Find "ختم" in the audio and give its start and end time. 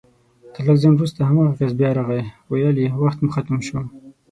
3.35-3.57